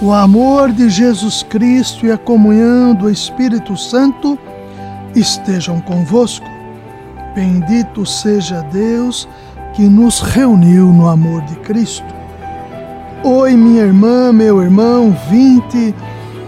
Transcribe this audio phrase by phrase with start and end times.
[0.00, 4.38] o amor de Jesus Cristo e a comunhão do Espírito Santo
[5.14, 6.46] estejam convosco.
[7.34, 9.26] Bendito seja Deus
[9.74, 12.14] que nos reuniu no amor de Cristo.
[13.24, 15.94] Oi, minha irmã, meu irmão, 20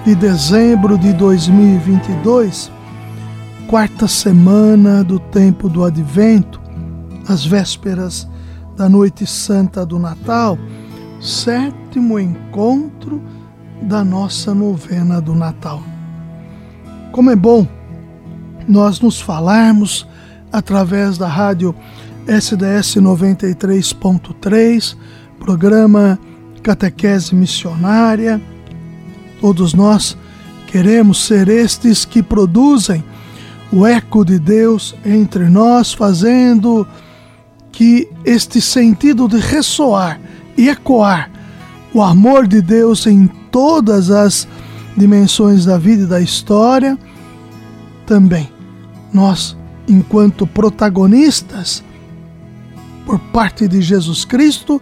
[0.05, 2.71] de dezembro de 2022,
[3.67, 6.61] quarta semana do tempo do Advento,
[7.27, 8.29] as vésperas
[8.77, 10.59] da Noite Santa do Natal,
[11.21, 13.21] sétimo encontro
[13.83, 15.83] da nossa novena do Natal.
[17.13, 17.67] Como é bom
[18.67, 20.07] nós nos falarmos
[20.53, 21.75] através da rádio
[22.27, 24.97] SDS 93.3,
[25.39, 26.19] programa
[26.63, 28.41] Catequese Missionária.
[29.41, 30.17] Todos nós
[30.67, 33.03] queremos ser estes que produzem
[33.73, 36.87] o eco de Deus entre nós, fazendo
[37.73, 40.21] que este sentido de ressoar
[40.57, 41.31] e ecoar
[41.95, 44.47] o amor de Deus em todas as
[44.97, 46.99] dimensões da vida e da história,
[48.07, 48.49] também
[49.13, 49.57] nós,
[49.89, 51.83] enquanto protagonistas,
[53.07, 54.81] por parte de Jesus Cristo,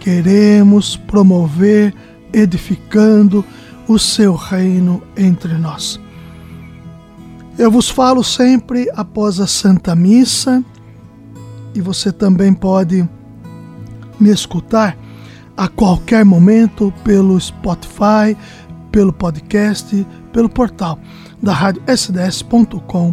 [0.00, 1.94] queremos promover,
[2.32, 3.44] edificando
[3.88, 6.00] o seu reino entre nós.
[7.58, 10.62] Eu vos falo sempre após a Santa Missa
[11.74, 13.08] e você também pode
[14.20, 14.96] me escutar
[15.56, 18.36] a qualquer momento pelo Spotify,
[18.92, 20.98] pelo podcast, pelo portal
[21.42, 23.06] da rádio sds.com.br.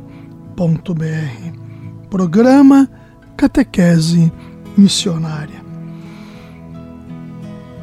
[2.09, 2.89] Programa
[3.37, 4.31] Catequese
[4.77, 5.63] Missionária.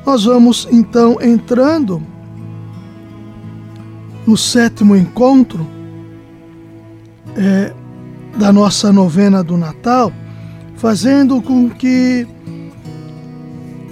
[0.04, 2.03] Nós vamos então entrando
[4.27, 5.66] no sétimo encontro
[7.37, 7.72] é,
[8.37, 10.12] da nossa novena do Natal,
[10.77, 12.27] fazendo com que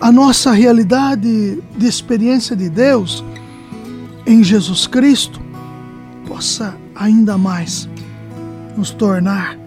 [0.00, 3.24] a nossa realidade de experiência de Deus
[4.26, 5.40] em Jesus Cristo
[6.26, 7.88] possa ainda mais
[8.76, 9.58] nos tornar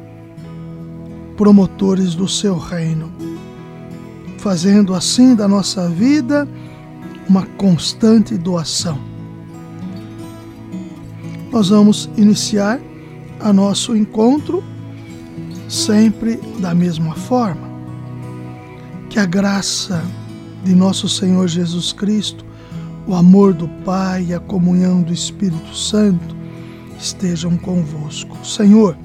[1.36, 3.12] promotores do seu reino,
[4.38, 6.48] fazendo assim da nossa vida
[7.28, 9.00] uma constante doação.
[11.52, 12.80] Nós vamos iniciar
[13.40, 14.63] a nosso encontro
[15.68, 17.69] sempre da mesma forma.
[19.09, 20.02] Que a graça
[20.63, 22.45] de nosso Senhor Jesus Cristo,
[23.07, 26.35] o amor do Pai e a comunhão do Espírito Santo
[26.99, 28.38] estejam convosco.
[28.45, 28.95] Senhor,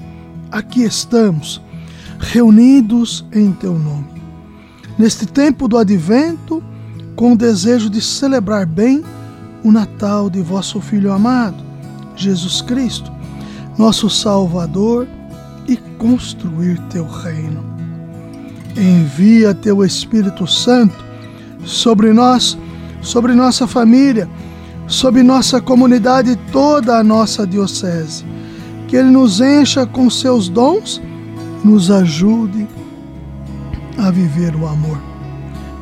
[0.51, 1.61] aqui estamos,
[2.19, 4.21] reunidos em Teu nome.
[4.97, 6.63] Neste tempo do advento,
[7.15, 9.03] com o desejo de celebrar bem
[9.63, 11.63] o Natal de vosso Filho amado,
[12.15, 13.11] Jesus Cristo,
[13.77, 15.07] nosso Salvador,
[15.67, 17.63] e construir Teu reino.
[18.77, 21.06] Envia Teu Espírito Santo
[21.67, 22.57] sobre nós,
[23.01, 24.27] sobre nossa família,
[24.87, 28.25] sobre nossa comunidade e toda a nossa diocese.
[28.87, 31.01] Que Ele nos encha com seus dons,
[31.63, 32.65] nos ajude
[33.97, 34.97] a viver o amor.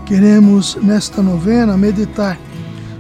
[0.06, 2.38] Queremos nesta novena meditar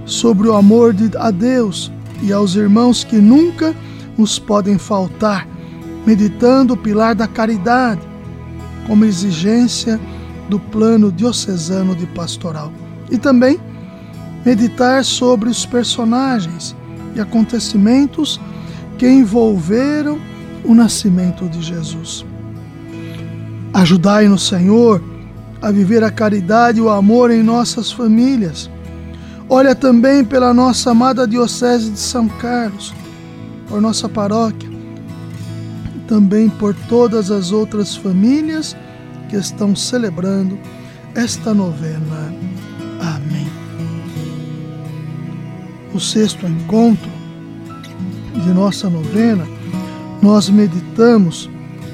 [0.06, 1.91] sobre o amor de, a Deus
[2.22, 3.75] e aos irmãos que nunca
[4.16, 5.47] nos podem faltar,
[6.06, 8.02] meditando o pilar da caridade
[8.85, 10.00] como exigência
[10.50, 12.72] do plano diocesano de pastoral.
[13.10, 13.60] E também
[14.46, 16.76] meditar sobre os personagens
[17.16, 18.40] e acontecimentos
[18.98, 20.20] que envolveram
[20.64, 22.26] o nascimento de Jesus.
[23.74, 25.04] Ajudai-nos, Senhor,
[25.62, 28.70] a viver a caridade e o amor em nossas famílias.
[29.50, 32.94] Olha também pela nossa amada Diocese de São Carlos,
[33.68, 34.70] por nossa paróquia,
[36.08, 38.76] também por todas as outras famílias
[39.30, 40.58] que estão celebrando
[41.14, 42.34] esta novena.
[43.00, 43.48] Amém.
[45.94, 47.10] No sexto encontro
[48.44, 49.48] de nossa novena,
[50.22, 51.50] nós meditamos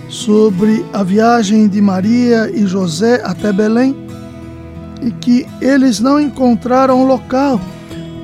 [0.09, 3.95] sobre a viagem de Maria e José até Belém
[5.01, 7.59] e que eles não encontraram local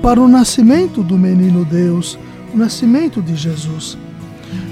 [0.01, 2.17] para o nascimento do menino Deus,
[2.53, 3.97] o nascimento de Jesus.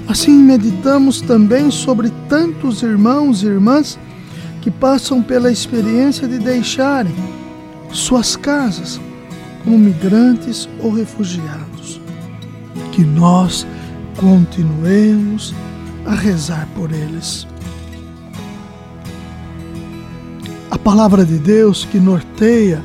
[0.06, 3.98] Assim, meditamos também sobre tantos irmãos e irmãs
[4.66, 7.14] que passam pela experiência de deixarem
[7.92, 9.00] suas casas
[9.62, 12.00] como migrantes ou refugiados.
[12.90, 13.64] que nós
[14.16, 15.54] continuemos
[16.04, 17.46] a rezar por eles.
[20.68, 22.82] A palavra de Deus que norteia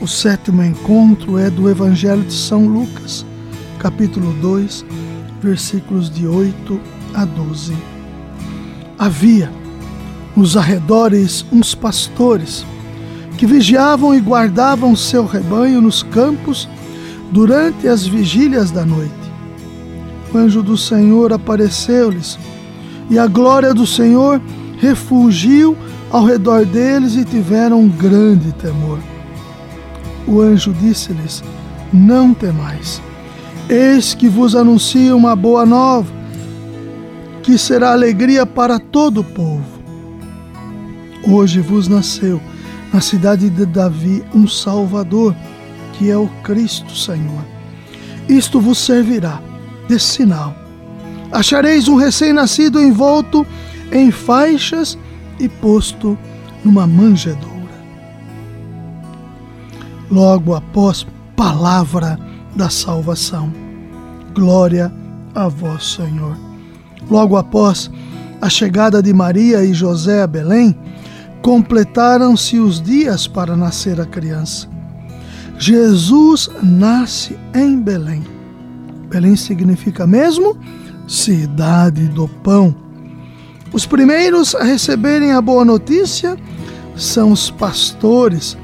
[0.00, 3.26] o sétimo encontro é do Evangelho de São Lucas,
[3.78, 4.86] capítulo 2,
[5.42, 6.80] versículos de 8
[7.12, 7.76] a 12.
[8.98, 9.59] Havia
[10.36, 12.64] nos arredores uns pastores
[13.36, 16.68] que vigiavam e guardavam seu rebanho nos campos
[17.30, 19.12] durante as vigílias da noite.
[20.32, 22.38] O anjo do Senhor apareceu-lhes
[23.08, 24.40] e a glória do Senhor
[24.78, 25.76] refugiu
[26.10, 28.98] ao redor deles e tiveram um grande temor.
[30.26, 31.42] O anjo disse-lhes:
[31.92, 33.00] Não temais.
[33.68, 36.12] Eis que vos anuncio uma boa nova,
[37.42, 39.79] que será alegria para todo o povo.
[41.22, 42.40] Hoje vos nasceu
[42.92, 45.34] na cidade de Davi um Salvador,
[45.92, 47.44] que é o Cristo Senhor.
[48.28, 49.40] Isto vos servirá
[49.88, 50.54] de sinal.
[51.30, 53.46] Achareis um recém-nascido envolto
[53.92, 54.98] em faixas
[55.38, 56.18] e posto
[56.64, 57.50] numa manjedoura.
[60.10, 61.06] Logo após,
[61.36, 62.18] palavra
[62.56, 63.52] da salvação.
[64.34, 64.92] Glória
[65.34, 66.36] a vós, Senhor.
[67.10, 67.90] Logo após
[68.40, 70.76] a chegada de Maria e José a Belém,
[71.42, 74.68] completaram-se os dias para nascer a criança.
[75.58, 78.24] Jesus nasce em Belém.
[79.08, 80.56] Belém significa mesmo
[81.06, 82.74] cidade do pão.
[83.72, 86.36] Os primeiros a receberem a boa notícia
[86.96, 88.56] são os pastores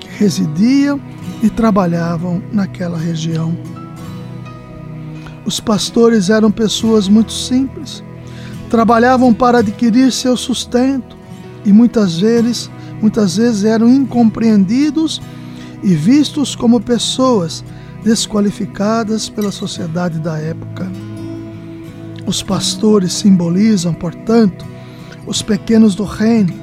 [0.00, 1.00] que residiam
[1.42, 3.56] e trabalhavam naquela região.
[5.44, 8.02] Os pastores eram pessoas muito simples,
[8.68, 11.15] trabalhavam para adquirir seu sustento
[11.66, 12.70] e muitas vezes,
[13.02, 15.20] muitas vezes eram incompreendidos
[15.82, 17.64] e vistos como pessoas
[18.04, 20.90] desqualificadas pela sociedade da época.
[22.24, 24.64] Os pastores simbolizam, portanto,
[25.26, 26.54] os pequenos do reino.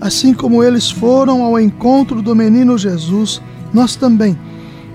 [0.00, 3.40] Assim como eles foram ao encontro do menino Jesus,
[3.72, 4.36] nós também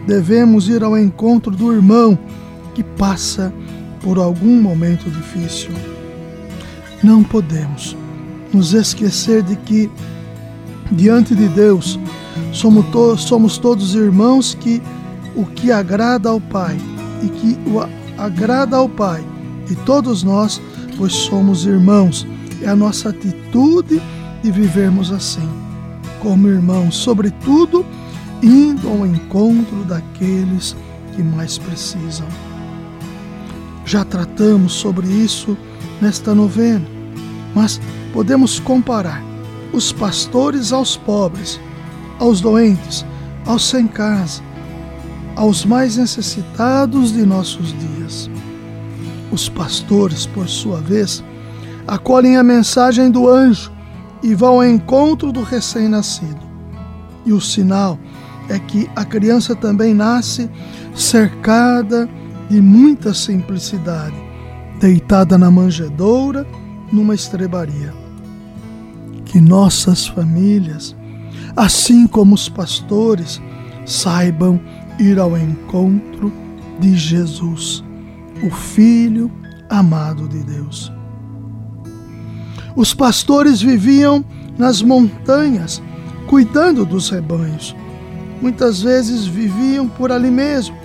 [0.05, 2.19] devemos ir ao encontro do irmão
[2.73, 3.53] que passa
[4.01, 5.71] por algum momento difícil.
[7.01, 7.95] Não podemos
[8.55, 9.91] nos esquecer de que,
[10.91, 11.99] diante de Deus,
[12.53, 14.81] somos, to somos todos irmãos que
[15.35, 16.77] o que agrada ao Pai
[17.21, 17.81] e que o
[18.17, 19.23] agrada ao Pai
[19.69, 20.61] e todos nós,
[20.97, 22.25] pois somos irmãos.
[22.61, 24.01] É a nossa atitude
[24.41, 25.47] de vivermos assim,
[26.21, 27.85] como irmãos, sobretudo
[28.41, 30.75] indo ao encontro daqueles
[31.13, 32.27] que mais precisam.
[33.85, 35.57] Já tratamos sobre isso
[36.01, 36.85] nesta novena,
[37.53, 37.79] mas
[38.15, 39.21] podemos comparar
[39.73, 41.59] os pastores aos pobres,
[42.17, 43.05] aos doentes,
[43.45, 44.41] aos sem casa,
[45.35, 48.29] aos mais necessitados de nossos dias.
[49.33, 51.21] Os pastores, por sua vez,
[51.85, 53.69] acolhem a mensagem do anjo
[54.23, 56.39] e vão ao encontro do recém-nascido.
[57.25, 57.99] E o sinal
[58.47, 60.49] é que a criança também nasce
[60.95, 62.07] cercada
[62.49, 64.15] de muita simplicidade,
[64.79, 66.47] deitada na manjedoura,
[66.93, 68.04] numa estrebaria.
[69.35, 70.95] Que nossas famílias,
[71.57, 73.41] assim como os pastores,
[73.85, 74.57] saibam
[74.97, 76.31] ir ao encontro
[76.79, 77.83] de Jesus,
[78.41, 79.29] o Filho
[79.69, 80.89] amado de Deus.
[82.77, 84.23] Os pastores viviam
[84.57, 85.83] nas montanhas,
[86.27, 87.75] cuidando dos rebanhos.
[88.41, 90.77] Muitas vezes viviam por ali mesmo,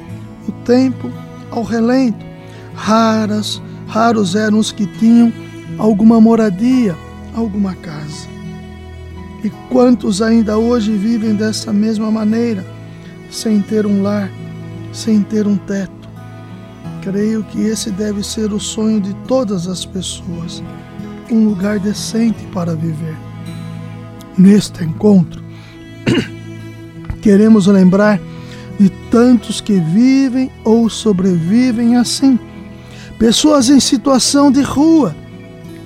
[0.48, 1.08] o tempo
[1.52, 2.26] ao relento.
[2.74, 5.32] Raras, raros eram os que tinham
[5.78, 6.96] alguma moradia,
[7.36, 8.39] alguma casa.
[9.42, 12.64] E quantos ainda hoje vivem dessa mesma maneira,
[13.30, 14.30] sem ter um lar,
[14.92, 16.08] sem ter um teto?
[17.00, 20.62] Creio que esse deve ser o sonho de todas as pessoas,
[21.30, 23.16] um lugar decente para viver.
[24.36, 25.42] Neste encontro,
[27.22, 28.20] queremos lembrar
[28.78, 32.38] de tantos que vivem ou sobrevivem assim.
[33.18, 35.16] Pessoas em situação de rua,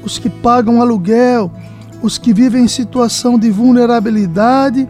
[0.02, 1.52] os que pagam aluguel,
[2.04, 4.86] os que vivem em situação de vulnerabilidade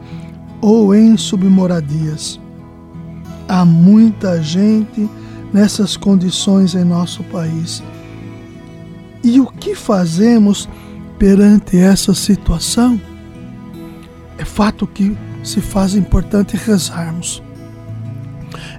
[0.60, 2.40] ou em submoradias.
[3.46, 5.08] Há muita gente
[5.52, 7.80] nessas condições em nosso país.
[9.22, 10.68] E o que fazemos
[11.16, 13.00] perante essa situação?
[14.36, 17.40] É fato que se faz importante rezarmos.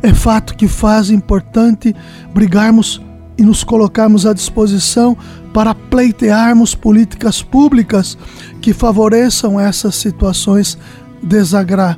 [0.03, 1.95] É fato que faz importante
[2.33, 3.01] brigarmos
[3.37, 5.17] e nos colocarmos à disposição
[5.55, 8.17] para pleitearmos políticas públicas
[8.59, 10.77] que favoreçam essas situações
[11.23, 11.97] desagra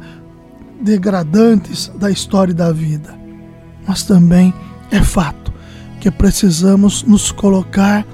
[0.80, 3.18] degradantes da história da vida.
[3.88, 4.54] Mas também
[4.92, 5.52] É fato
[6.00, 8.06] que precisamos nos colocar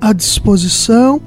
[0.00, 1.20] à disposição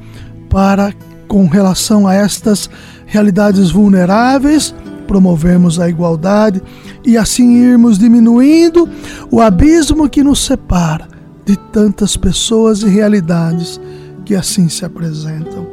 [0.49, 0.91] para,
[1.27, 2.67] com relação a estas
[3.05, 4.73] realidades vulneráveis,
[5.07, 6.59] promovermos a igualdade
[7.05, 8.89] e assim irmos diminuindo
[9.29, 11.08] o abismo que nos separa
[11.49, 13.81] de tantas pessoas e realidades
[14.23, 15.65] que assim se apresentam.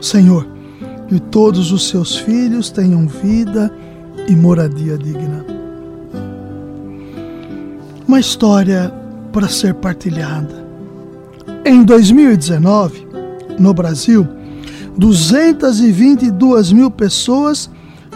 [0.00, 0.46] Senhor,
[1.08, 3.74] que todos os seus filhos tenham vida
[4.28, 5.44] e moradia digna.
[8.06, 8.94] Uma história
[9.32, 10.64] para ser partilhada.
[11.64, 13.08] Em 2019,
[13.58, 14.28] no Brasil,
[14.96, 17.68] 222 mil pessoas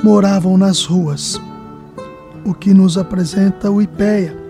[0.04, 1.40] moravam nas ruas,
[2.44, 4.47] o que nos apresenta o IPEA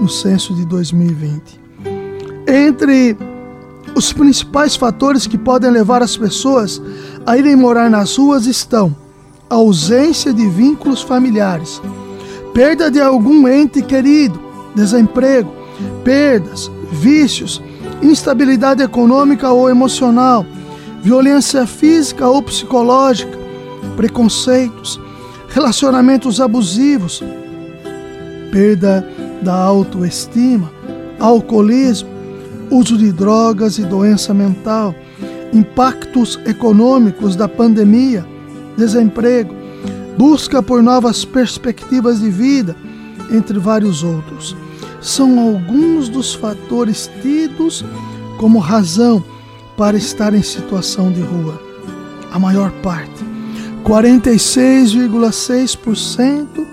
[0.00, 1.60] no censo de 2020.
[2.46, 3.16] Entre
[3.94, 6.80] os principais fatores que podem levar as pessoas
[7.24, 8.94] a irem morar nas ruas estão
[9.48, 11.80] a ausência de vínculos familiares,
[12.52, 14.40] perda de algum ente querido,
[14.74, 15.50] desemprego,
[16.04, 17.62] perdas, vícios,
[18.02, 20.44] instabilidade econômica ou emocional,
[21.02, 23.38] violência física ou psicológica,
[23.96, 25.00] preconceitos,
[25.48, 27.22] relacionamentos abusivos,
[28.50, 29.08] perda
[29.46, 30.70] da autoestima,
[31.20, 32.08] alcoolismo,
[32.68, 34.92] uso de drogas e doença mental,
[35.52, 38.26] impactos econômicos da pandemia,
[38.76, 39.54] desemprego,
[40.18, 42.74] busca por novas perspectivas de vida,
[43.30, 44.56] entre vários outros.
[45.00, 47.84] São alguns dos fatores tidos
[48.38, 49.22] como razão
[49.76, 51.62] para estar em situação de rua.
[52.32, 53.24] A maior parte,
[53.84, 56.66] 46,6%,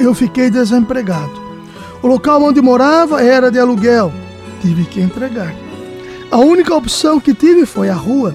[0.00, 1.32] Eu fiquei desempregado.
[2.02, 4.12] O local onde morava era de aluguel.
[4.60, 5.54] Tive que entregar.
[6.30, 8.34] A única opção que tive foi a rua.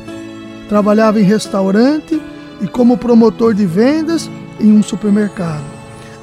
[0.68, 2.22] Trabalhava em restaurante
[2.62, 4.30] e como promotor de vendas
[4.60, 5.64] em um supermercado.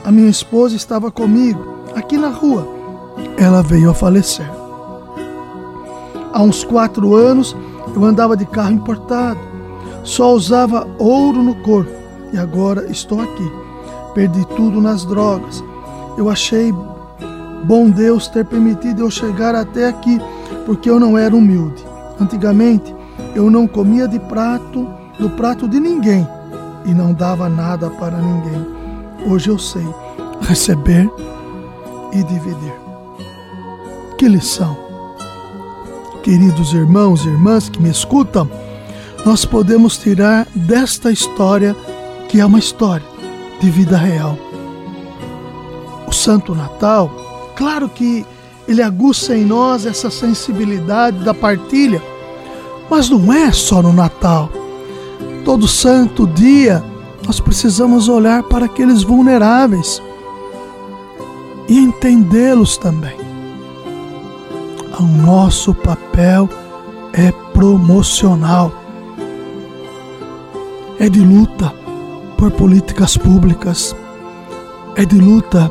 [0.05, 2.67] A minha esposa estava comigo, aqui na rua.
[3.37, 4.51] Ela veio a falecer.
[6.33, 7.57] Há uns quatro anos
[7.95, 9.41] eu andava de carro importado.
[10.03, 11.91] Só usava ouro no corpo
[12.33, 13.60] e agora estou aqui.
[14.15, 15.63] Perdi tudo nas drogas.
[16.19, 16.73] Eu achei
[17.65, 20.21] bom Deus ter permitido eu chegar até aqui,
[20.67, 21.85] porque eu não era humilde.
[22.21, 22.95] Antigamente
[23.35, 24.87] eu não comia de prato,
[25.19, 26.27] do prato de ninguém
[26.85, 28.67] e não dava nada para ninguém.
[29.31, 29.87] Hoje eu sei
[30.41, 31.09] receber
[32.13, 32.75] e dividir.
[34.19, 34.77] Que lição!
[36.23, 38.51] Queridos irmãos e irmãs que me escutam,
[39.25, 41.75] nós podemos tirar desta história,
[42.29, 43.10] que é uma história
[43.61, 44.37] de vida real.
[46.07, 47.11] O Santo Natal,
[47.55, 48.27] claro que
[48.67, 52.03] ele aguça em nós essa sensibilidade da partilha,
[52.91, 54.51] mas não é só no Natal
[55.45, 56.85] todo santo dia,
[57.27, 60.03] nós precisamos olhar para aqueles vulneráveis
[61.69, 63.17] e entendê-los também.
[64.99, 66.49] O nosso papel
[67.13, 68.73] é promocional,
[70.99, 71.75] é de luta
[72.41, 73.95] por políticas públicas,
[74.97, 75.71] é de luta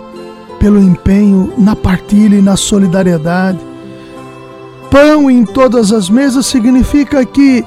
[0.59, 3.57] pelo empenho na partilha e na solidariedade.
[4.91, 7.65] Pão em todas as mesas significa que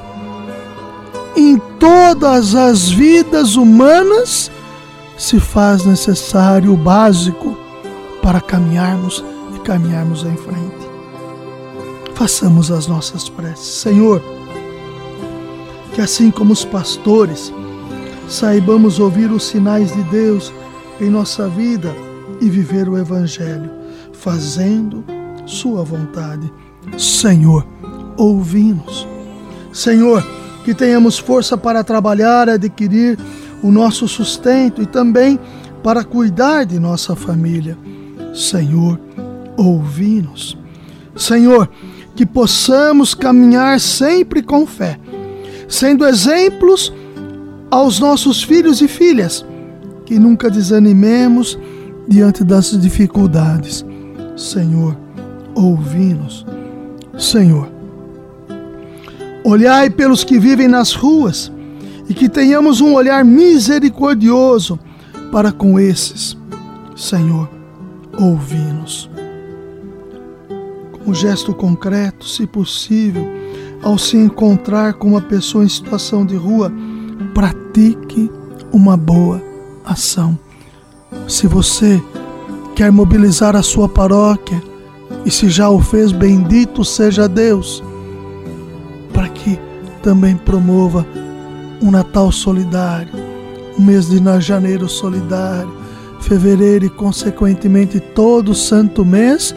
[1.35, 4.52] em todas as vidas humanas
[5.18, 7.59] se faz necessário o básico
[8.23, 10.88] para caminharmos e caminharmos em frente.
[12.14, 13.66] Façamos as nossas preces.
[13.66, 14.23] Senhor,
[15.92, 17.52] que assim como os pastores,
[18.29, 20.52] saibamos ouvir os sinais de Deus
[21.00, 21.95] em nossa vida
[22.41, 23.71] e viver o Evangelho,
[24.12, 25.05] fazendo
[25.47, 26.52] Sua vontade.
[26.97, 27.67] Senhor,
[28.17, 29.07] ouvi-nos.
[29.73, 30.25] Senhor,
[30.64, 33.19] que tenhamos força para trabalhar, adquirir
[33.62, 35.38] o nosso sustento e também
[35.83, 37.76] para cuidar de nossa família.
[38.35, 38.99] Senhor,
[39.57, 40.57] ouvi-nos.
[41.17, 41.69] Senhor,
[42.14, 44.99] que possamos caminhar sempre com fé,
[45.69, 46.93] sendo exemplos
[47.73, 49.45] aos nossos filhos e filhas,
[50.07, 51.59] que nunca desanimemos
[52.07, 53.85] diante das dificuldades.
[54.37, 54.97] Senhor,
[55.57, 56.47] ouvi-nos.
[57.19, 57.69] Senhor,
[59.45, 61.50] Olhai pelos que vivem nas ruas
[62.09, 64.79] e que tenhamos um olhar misericordioso
[65.33, 66.37] para com esses.
[66.95, 67.50] Senhor,
[68.17, 69.11] ouvi-nos.
[70.93, 73.26] Com um gesto concreto, se possível,
[73.83, 76.73] ao se encontrar com uma pessoa em situação de rua,
[77.35, 78.31] pratique
[78.73, 79.43] uma boa
[79.85, 80.39] ação.
[81.29, 82.03] Se você
[82.75, 84.62] quer mobilizar a sua paróquia,
[85.25, 87.83] e se já o fez, bendito seja Deus,
[89.12, 89.59] para que
[90.03, 91.07] também promova
[91.81, 93.12] um Natal solidário,
[93.79, 95.73] um mês de janeiro solidário,
[96.21, 99.55] fevereiro e, consequentemente, todo santo mês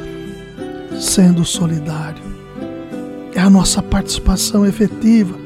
[1.00, 2.24] sendo solidário.
[3.34, 5.45] É a nossa participação efetiva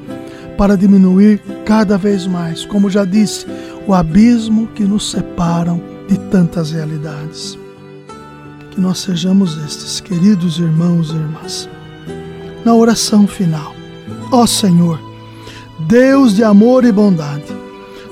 [0.59, 3.45] para diminuir cada vez mais, como já disse,
[3.87, 7.57] o abismo que nos separam de tantas realidades.
[8.69, 11.69] Que nós sejamos estes, queridos irmãos e irmãs.
[12.65, 13.73] Na oração final,
[14.33, 14.99] ó Senhor,
[15.87, 17.45] Deus de amor e bondade,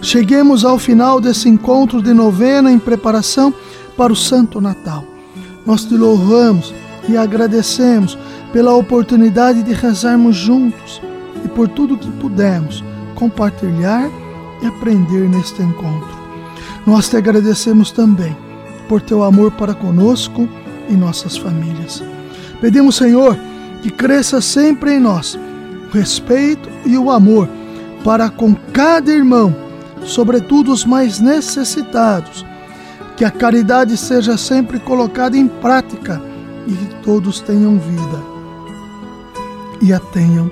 [0.01, 3.53] cheguemos ao final desse encontro de novena em preparação
[3.97, 5.03] para o Santo Natal.
[5.65, 6.73] Nós te louvamos
[7.09, 8.17] e agradecemos
[8.53, 11.01] pela oportunidade de rezarmos juntos
[11.43, 12.83] e por tudo que pudemos
[13.15, 14.09] compartilhar
[14.61, 16.17] e aprender neste encontro.
[16.85, 18.35] Nós te agradecemos também
[18.87, 20.47] por teu amor para conosco
[20.87, 22.03] e nossas famílias.
[22.61, 23.37] Pedimos, Senhor,
[23.81, 25.37] que cresça sempre em nós
[25.87, 27.49] o respeito e o amor
[28.03, 29.55] para com cada irmão,
[30.03, 32.45] sobretudo os mais necessitados.
[33.15, 36.21] Que a caridade seja sempre colocada em prática
[36.67, 38.37] e que todos tenham vida
[39.81, 40.51] e a tenham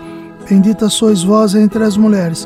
[0.51, 2.45] Bendita sois vós entre as mulheres.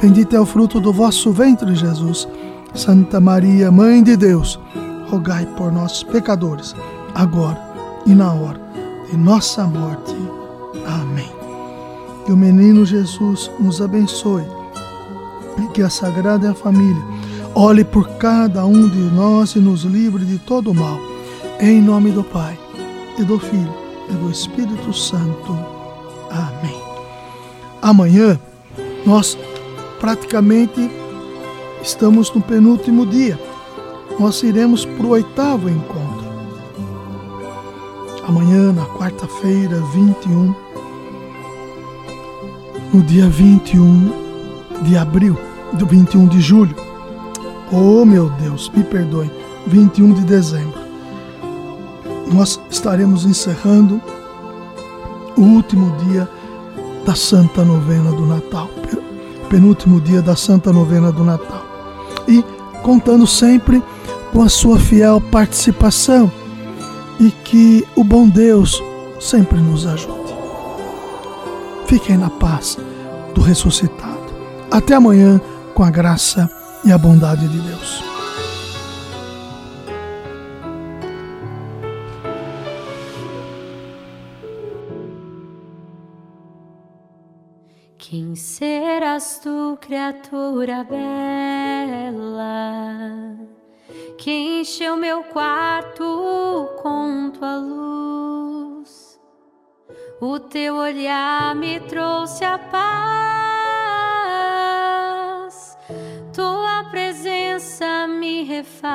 [0.00, 2.26] Bendito é o fruto do vosso ventre, Jesus.
[2.74, 4.58] Santa Maria, Mãe de Deus,
[5.10, 6.74] rogai por nós, pecadores,
[7.14, 7.60] agora
[8.06, 8.58] e na hora
[9.10, 10.16] de nossa morte.
[10.86, 11.30] Amém.
[12.24, 14.46] Que o menino Jesus nos abençoe
[15.58, 17.04] e que a Sagrada Família
[17.54, 20.98] olhe por cada um de nós e nos livre de todo mal.
[21.60, 22.58] Em nome do Pai,
[23.18, 23.74] e do Filho,
[24.08, 25.54] e do Espírito Santo.
[26.30, 26.81] Amém.
[27.82, 28.38] Amanhã
[29.04, 29.36] nós
[29.98, 30.88] praticamente
[31.82, 33.36] estamos no penúltimo dia.
[34.20, 36.22] Nós iremos para o oitavo encontro.
[38.24, 40.54] Amanhã, na quarta-feira, 21,
[42.94, 45.36] no dia 21 de abril,
[45.72, 46.76] do 21 de julho.
[47.72, 49.28] Oh meu Deus, me perdoe,
[49.66, 50.80] 21 de dezembro.
[52.32, 54.00] Nós estaremos encerrando
[55.36, 56.28] o último dia
[57.04, 58.68] da Santa Novena do Natal,
[59.48, 61.64] penúltimo dia da Santa Novena do Natal.
[62.28, 62.42] E
[62.82, 63.82] contando sempre
[64.32, 66.30] com a sua fiel participação
[67.18, 68.82] e que o bom Deus
[69.20, 70.34] sempre nos ajude.
[71.86, 72.78] Fiquem na paz
[73.34, 74.32] do ressuscitado.
[74.70, 75.40] Até amanhã,
[75.74, 76.50] com a graça
[76.84, 78.11] e a bondade de Deus.
[88.12, 91.00] Quem serás tu, criatura bela,
[94.18, 99.18] que encheu meu quarto com tua luz?
[100.20, 102.98] O teu olhar me trouxe a paz,
[106.34, 108.92] tua presença me refaz.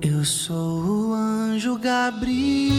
[0.00, 2.72] Eu sou o anjo Gabriel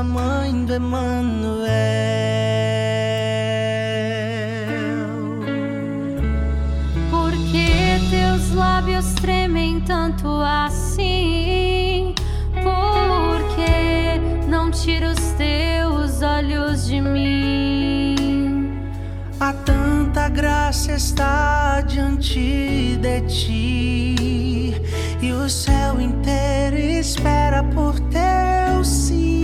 [0.00, 1.68] a mãe do Emmanuel.
[7.10, 12.14] Porque teus lábios tremem tanto assim?
[12.62, 18.80] Porque não tira os teus olhos de mim?
[19.38, 24.82] A tanta graça está diante de ti
[25.20, 29.39] e o céu inteiro espera por teu sim.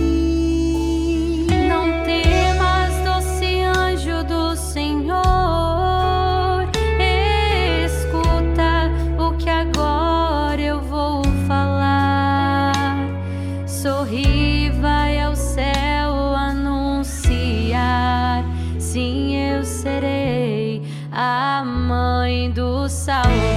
[23.07, 23.56] Do